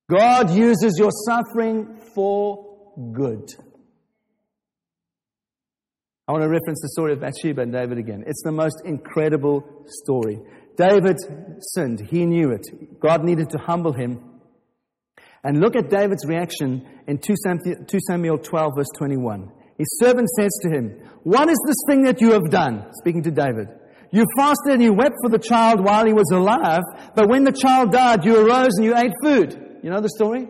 [0.09, 3.47] God uses your suffering for good.
[6.27, 8.23] I want to reference the story of Bathsheba and David again.
[8.25, 10.39] It's the most incredible story.
[10.75, 11.17] David
[11.75, 12.01] sinned.
[12.09, 12.99] He knew it.
[12.99, 14.39] God needed to humble him.
[15.43, 17.35] And look at David's reaction in 2
[18.07, 19.51] Samuel 12, verse 21.
[19.77, 22.87] His servant says to him, What is this thing that you have done?
[22.93, 23.67] Speaking to David.
[24.11, 26.83] You fasted and you wept for the child while he was alive,
[27.15, 29.79] but when the child died, you arose and you ate food.
[29.83, 30.47] You know the story?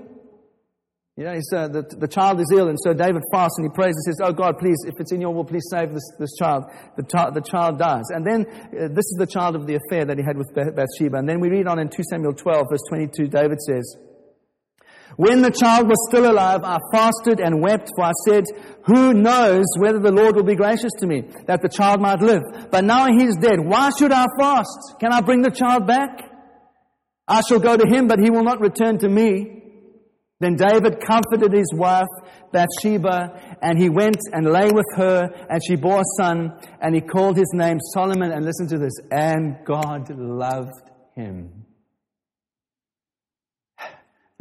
[1.17, 3.93] You know, uh, the, the child is ill, and so David fasts and he prays
[3.93, 6.63] and says, Oh God, please, if it's in your will, please save this, this child.
[6.97, 8.05] The, the child dies.
[8.09, 11.17] And then, uh, this is the child of the affair that he had with Bathsheba.
[11.17, 13.97] And then we read on in 2 Samuel 12, verse 22, David says,
[15.17, 18.45] when the child was still alive, I fasted and wept, for I said,
[18.85, 22.41] Who knows whether the Lord will be gracious to me, that the child might live?
[22.71, 23.59] But now he is dead.
[23.59, 24.95] Why should I fast?
[24.99, 26.31] Can I bring the child back?
[27.27, 29.61] I shall go to him, but he will not return to me.
[30.39, 32.07] Then David comforted his wife,
[32.51, 37.01] Bathsheba, and he went and lay with her, and she bore a son, and he
[37.01, 38.31] called his name Solomon.
[38.31, 40.81] And listen to this, and God loved
[41.15, 41.60] him.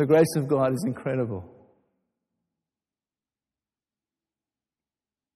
[0.00, 1.44] The grace of God is incredible.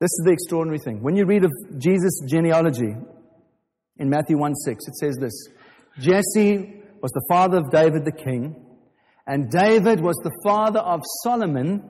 [0.01, 1.03] This is the extraordinary thing.
[1.03, 2.97] When you read of Jesus' genealogy
[3.99, 5.49] in Matthew 1 6, it says this
[5.99, 8.57] Jesse was the father of David the king,
[9.27, 11.83] and David was the father of Solomon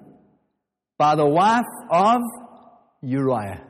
[0.99, 2.23] by the wife of
[3.03, 3.63] Uriah.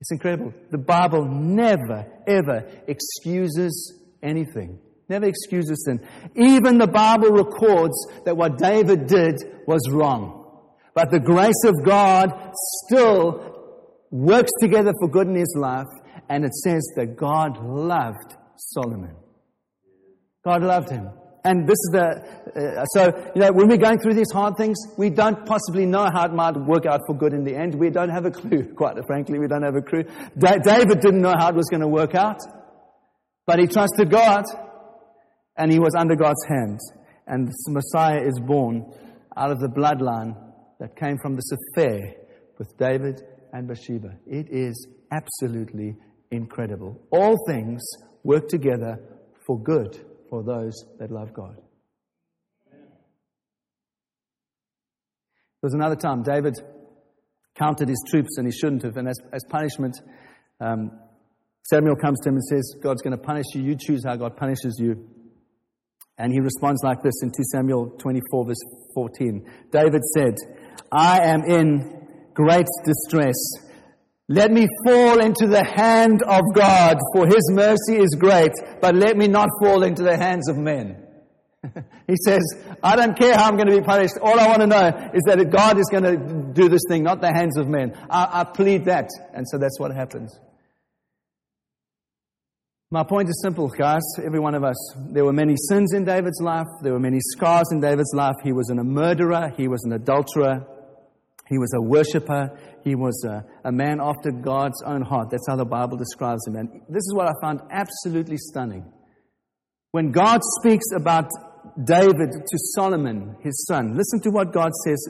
[0.00, 0.52] It's incredible.
[0.72, 6.00] The Bible never, ever excuses anything never excuses sin.
[6.36, 10.38] Even the Bible records that what David did was wrong.
[10.94, 12.30] But the grace of God
[12.86, 13.58] still
[14.10, 15.86] works together for good in his life,
[16.28, 19.14] and it says that God loved Solomon.
[20.44, 21.10] God loved him.
[21.44, 24.76] And this is the, uh, so, you know, when we're going through these hard things,
[24.98, 27.74] we don't possibly know how it might work out for good in the end.
[27.74, 29.38] We don't have a clue, quite frankly.
[29.38, 30.02] We don't have a clue.
[30.36, 32.40] Da- David didn't know how it was going to work out,
[33.46, 34.44] but he trusted God
[35.58, 36.78] and he was under God's hand.
[37.26, 38.90] And Messiah is born
[39.36, 40.34] out of the bloodline
[40.80, 42.14] that came from this affair
[42.58, 43.20] with David
[43.52, 44.14] and Bathsheba.
[44.26, 45.96] It is absolutely
[46.30, 47.00] incredible.
[47.10, 47.82] All things
[48.22, 48.98] work together
[49.46, 49.98] for good
[50.30, 51.56] for those that love God.
[55.60, 56.54] There was another time David
[57.58, 59.96] counted his troops and he shouldn't have, and as, as punishment,
[60.60, 60.92] um,
[61.64, 63.62] Samuel comes to him and says, God's going to punish you.
[63.62, 65.08] You choose how God punishes you.
[66.18, 68.56] And he responds like this in 2 Samuel 24, verse
[68.94, 69.48] 14.
[69.70, 70.34] David said,
[70.90, 73.36] I am in great distress.
[74.28, 79.16] Let me fall into the hand of God, for his mercy is great, but let
[79.16, 81.02] me not fall into the hands of men.
[82.06, 82.42] he says,
[82.82, 84.14] I don't care how I'm going to be punished.
[84.20, 87.20] All I want to know is that God is going to do this thing, not
[87.20, 87.96] the hands of men.
[88.10, 89.08] I, I plead that.
[89.32, 90.38] And so that's what happens.
[92.90, 94.94] My point is simple, guys, every one of us.
[95.10, 96.66] There were many sins in David's life.
[96.80, 98.36] There were many scars in David's life.
[98.42, 99.52] He was an, a murderer.
[99.58, 100.66] He was an adulterer.
[101.48, 102.58] He was a worshiper.
[102.84, 105.28] He was a, a man after God's own heart.
[105.30, 106.56] That's how the Bible describes him.
[106.56, 108.90] And this is what I found absolutely stunning.
[109.90, 111.28] When God speaks about
[111.84, 115.08] David to Solomon, his son, listen to what God says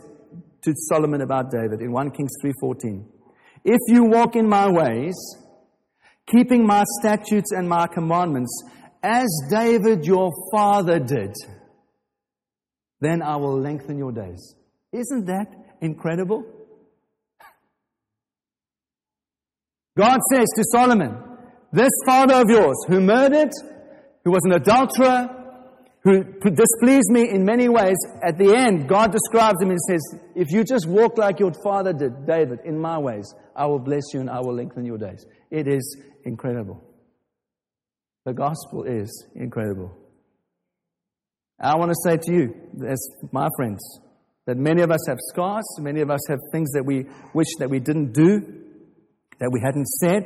[0.62, 3.06] to Solomon about David in 1 Kings 3:14.
[3.64, 5.14] If you walk in my ways,
[6.30, 8.62] keeping my statutes and my commandments,
[9.02, 11.34] as David your father did,
[13.00, 14.54] then I will lengthen your days.
[14.92, 15.46] Isn't that
[15.80, 16.44] incredible?
[19.96, 21.16] God says to Solomon,
[21.72, 23.50] This father of yours who murdered,
[24.24, 25.34] who was an adulterer,
[26.02, 30.00] who displeased me in many ways, at the end, God describes him and says,
[30.34, 34.14] If you just walk like your father did, David, in my ways, I will bless
[34.14, 35.26] you and I will lengthen your days.
[35.50, 36.82] It is incredible.
[38.24, 39.96] The gospel is incredible.
[41.60, 42.54] I want to say to you,
[42.86, 43.00] as
[43.32, 43.80] my friends,
[44.46, 47.68] that many of us have scars, many of us have things that we wish that
[47.68, 48.40] we didn't do,
[49.40, 50.24] that we hadn't said,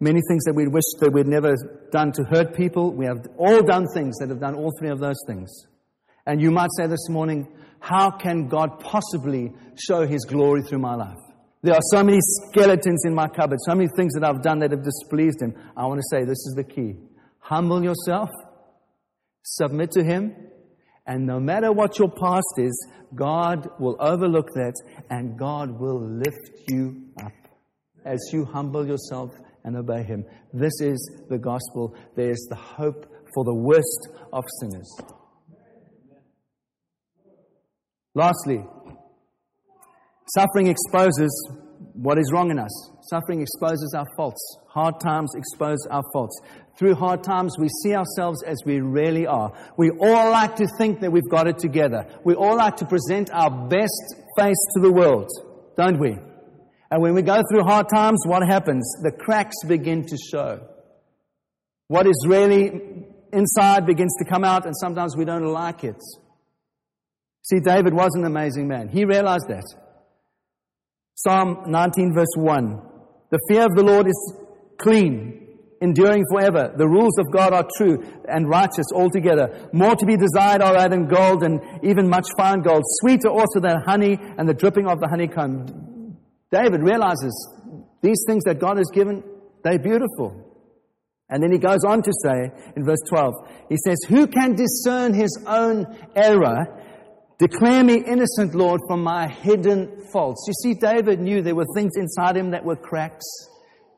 [0.00, 1.54] many things that we wish that we'd never
[1.90, 2.92] done to hurt people.
[2.92, 5.66] We have all done things that have done all three of those things.
[6.26, 7.48] And you might say this morning,
[7.80, 11.25] how can God possibly show His glory through my life?
[11.66, 14.70] There are so many skeletons in my cupboard, so many things that I've done that
[14.70, 15.52] have displeased Him.
[15.76, 16.94] I want to say this is the key.
[17.40, 18.30] Humble yourself,
[19.42, 20.32] submit to Him,
[21.08, 24.74] and no matter what your past is, God will overlook that
[25.10, 27.32] and God will lift you up
[28.04, 29.32] as you humble yourself
[29.64, 30.24] and obey Him.
[30.52, 31.96] This is the gospel.
[32.14, 35.00] There's the hope for the worst of sinners.
[38.14, 38.64] Lastly,
[40.28, 41.50] suffering exposes
[41.94, 42.90] what is wrong in us.
[43.08, 44.58] Suffering exposes our faults.
[44.68, 46.38] Hard times expose our faults.
[46.78, 49.52] Through hard times, we see ourselves as we really are.
[49.78, 52.06] We all like to think that we've got it together.
[52.24, 55.30] We all like to present our best face to the world,
[55.76, 56.18] don't we?
[56.90, 58.86] And when we go through hard times, what happens?
[59.02, 60.60] The cracks begin to show.
[61.88, 66.02] What is really inside begins to come out, and sometimes we don't like it.
[67.42, 68.88] See, David was an amazing man.
[68.88, 69.64] He realized that.
[71.16, 72.78] Psalm 19, verse 1.
[73.30, 74.34] The fear of the Lord is
[74.76, 75.48] clean,
[75.80, 76.74] enduring forever.
[76.76, 79.70] The rules of God are true and righteous altogether.
[79.72, 82.82] More to be desired are they than gold and even much fine gold.
[83.00, 86.18] Sweeter also than honey and the dripping of the honeycomb.
[86.52, 87.32] David realizes
[88.02, 89.24] these things that God has given,
[89.64, 90.46] they're beautiful.
[91.30, 93.34] And then he goes on to say in verse 12,
[93.70, 96.82] he says, Who can discern his own error?
[97.38, 100.46] Declare me innocent, Lord, from my hidden faults.
[100.48, 103.26] You see, David knew there were things inside him that were cracks.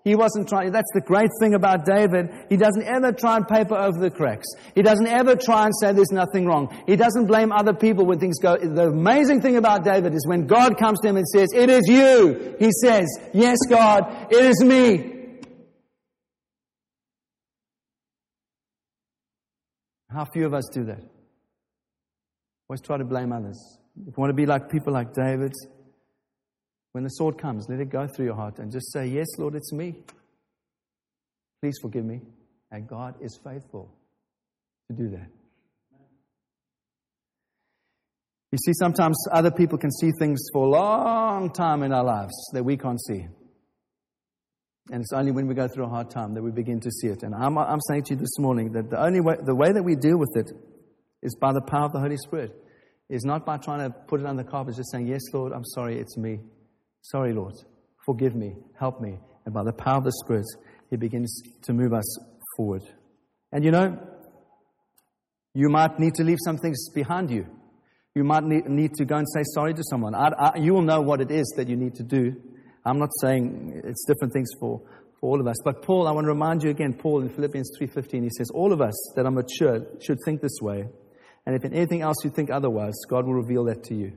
[0.05, 2.30] He wasn't trying, that's the great thing about David.
[2.49, 4.47] He doesn't ever try and paper over the cracks.
[4.74, 6.74] He doesn't ever try and say there's nothing wrong.
[6.86, 8.57] He doesn't blame other people when things go.
[8.57, 11.82] The amazing thing about David is when God comes to him and says, It is
[11.86, 15.14] you, he says, Yes, God, it is me.
[20.11, 21.17] How few of us do that?
[22.68, 23.78] Always try to blame others.
[24.00, 25.52] If you want to be like people like David,
[26.92, 29.54] when the sword comes, let it go through your heart and just say, Yes, Lord,
[29.54, 29.94] it's me.
[31.62, 32.20] Please forgive me.
[32.70, 33.90] And God is faithful
[34.88, 35.28] to do that.
[38.52, 42.34] You see, sometimes other people can see things for a long time in our lives
[42.52, 43.26] that we can't see.
[44.90, 47.08] And it's only when we go through a hard time that we begin to see
[47.08, 47.22] it.
[47.22, 49.82] And I'm, I'm saying to you this morning that the only way, the way that
[49.82, 50.50] we deal with it
[51.22, 52.54] is by the power of the Holy Spirit.
[53.08, 55.52] It's not by trying to put it on the carpet, It's just saying, Yes, Lord,
[55.52, 56.40] I'm sorry, it's me.
[57.02, 57.54] Sorry, Lord.
[58.04, 58.54] Forgive me.
[58.78, 59.18] Help me.
[59.44, 60.44] And by the power of the Spirit,
[60.90, 62.18] He begins to move us
[62.56, 62.82] forward.
[63.50, 63.98] And you know,
[65.54, 67.46] you might need to leave some things behind you.
[68.14, 70.14] You might need to go and say sorry to someone.
[70.14, 72.34] I, I, you will know what it is that you need to do.
[72.84, 74.82] I'm not saying it's different things for,
[75.20, 75.56] for all of us.
[75.64, 78.72] But Paul, I want to remind you again, Paul in Philippians 3.15, he says, all
[78.72, 80.88] of us that are mature should think this way.
[81.49, 84.12] And if in anything else you think otherwise, God will reveal that to you.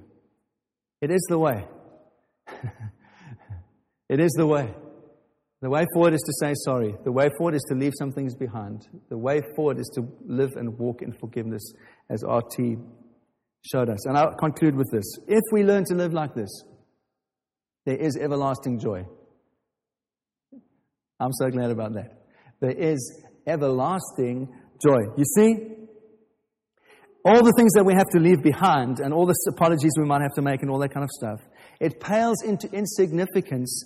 [0.99, 1.65] It is the way.
[4.09, 4.69] it is the way.
[5.61, 6.93] The way forward is to say sorry.
[7.05, 8.85] The way forward is to leave some things behind.
[9.07, 11.63] The way forward is to live and walk in forgiveness,
[12.09, 12.77] as RT
[13.61, 14.05] showed us.
[14.07, 15.17] And I'll conclude with this.
[15.29, 16.49] If we learn to live like this,
[17.85, 19.05] there is everlasting joy.
[21.17, 22.11] I'm so glad about that.
[22.59, 24.49] There is everlasting
[24.85, 24.99] joy.
[25.15, 25.80] You see,
[27.23, 30.21] all the things that we have to leave behind and all the apologies we might
[30.21, 31.39] have to make and all that kind of stuff,
[31.79, 33.85] it pales into insignificance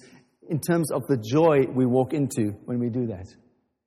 [0.49, 3.27] in terms of the joy we walk into when we do that.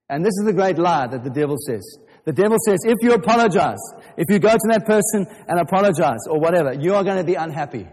[0.09, 1.99] And this is the great lie that the devil says.
[2.25, 3.79] The devil says, if you apologize,
[4.17, 7.35] if you go to that person and apologize or whatever, you are going to be
[7.35, 7.87] unhappy.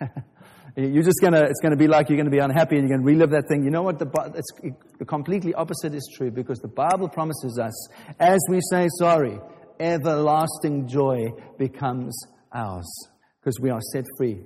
[0.76, 2.88] you're just going to, it's going to be like you're going to be unhappy and
[2.88, 3.64] you're going to relive that thing.
[3.64, 3.98] You know what?
[3.98, 7.88] The, it's, the completely opposite is true because the Bible promises us,
[8.20, 9.40] as we say sorry,
[9.80, 11.26] everlasting joy
[11.58, 12.18] becomes
[12.52, 13.08] ours
[13.40, 14.40] because we are set free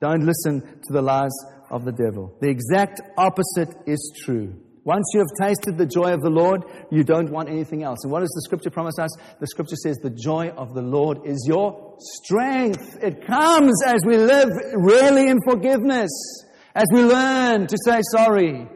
[0.00, 1.36] don't listen to the lies
[1.70, 2.36] of the devil.
[2.40, 4.54] The exact opposite is true.
[4.84, 7.98] Once you have tasted the joy of the Lord, you don't want anything else.
[8.04, 9.10] And what does the scripture promise us?
[9.40, 12.96] The scripture says the joy of the Lord is your strength.
[13.02, 16.10] It comes as we live really in forgiveness,
[16.74, 18.66] as we learn to say sorry.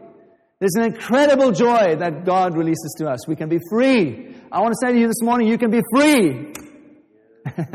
[0.59, 3.27] There's an incredible joy that God releases to us.
[3.27, 4.37] We can be free.
[4.53, 6.53] I want to say to you this morning, you can be free.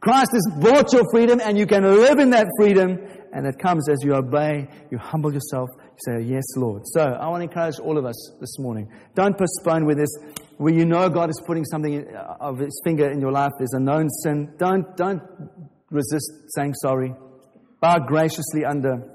[0.00, 2.96] Christ has bought your freedom and you can live in that freedom
[3.32, 6.82] and it comes as you obey, you humble yourself, you say, Yes, Lord.
[6.84, 8.88] So I want to encourage all of us this morning.
[9.16, 10.10] Don't postpone with this.
[10.58, 12.06] Where you know God is putting something
[12.38, 14.54] of His finger in your life, there's a known sin.
[14.58, 15.22] Don't, don't
[15.90, 17.16] resist saying sorry.
[17.80, 19.10] Bow graciously under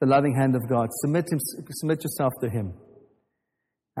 [0.00, 0.88] the loving hand of God.
[1.02, 1.38] Submit, him,
[1.70, 2.74] submit yourself to Him.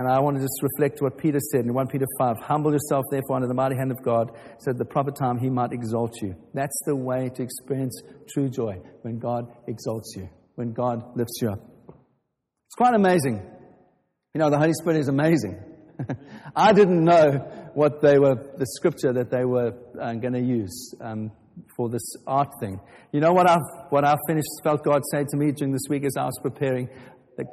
[0.00, 3.04] And I want to just reflect what Peter said in 1 Peter 5 Humble yourself,
[3.10, 6.22] therefore, under the mighty hand of God, so at the proper time he might exalt
[6.22, 6.34] you.
[6.54, 8.00] That's the way to experience
[8.32, 11.60] true joy when God exalts you, when God lifts you up.
[11.88, 13.46] It's quite amazing.
[14.32, 15.62] You know, the Holy Spirit is amazing.
[16.56, 17.32] I didn't know
[17.74, 21.30] what they were, the scripture that they were uh, going to use um,
[21.76, 22.80] for this art thing.
[23.12, 23.58] You know what I
[23.90, 26.88] what I finished felt God say to me during this week as I was preparing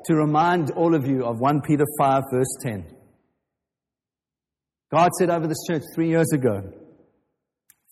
[0.06, 2.86] to remind all of you of 1 Peter 5, verse 10.
[4.92, 6.62] God said over this church three years ago,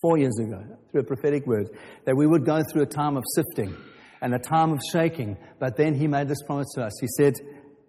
[0.02, 1.70] four years ago, through a prophetic word,
[2.06, 3.76] that we would go through a time of sifting
[4.22, 5.38] and a time of shaking.
[5.60, 6.94] But then He made this promise to us.
[7.02, 7.34] He said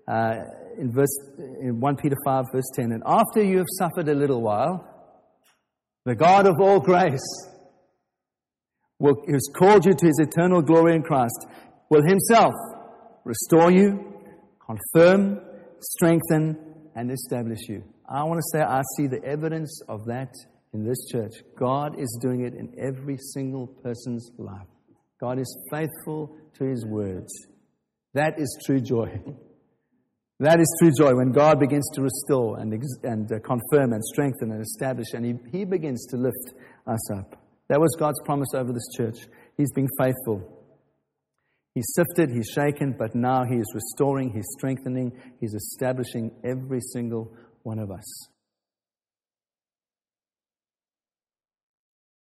[0.08, 0.34] uh,
[0.78, 1.16] in, verse,
[1.60, 4.92] in 1 Peter 5, verse 10, And after you have suffered a little while,
[6.04, 7.26] the God of all grace,
[8.98, 11.46] will, who's called you to His eternal glory in Christ,
[11.90, 12.54] will Himself
[13.26, 14.14] restore you,
[14.64, 15.40] confirm,
[15.80, 16.56] strengthen,
[16.94, 17.82] and establish you.
[18.08, 20.32] I want to say I see the evidence of that
[20.72, 21.32] in this church.
[21.58, 24.68] God is doing it in every single person's life.
[25.20, 27.32] God is faithful to his words.
[28.14, 29.20] That is true joy.
[30.38, 32.70] That is true joy when God begins to restore and,
[33.04, 36.52] and uh, confirm and strengthen and establish, and he, he begins to lift
[36.86, 37.42] us up.
[37.70, 39.16] That was God's promise over this church.
[39.56, 40.55] He's being faithful.
[41.76, 47.30] He's sifted, he's shaken, but now he is restoring, he's strengthening, he's establishing every single
[47.64, 48.28] one of us.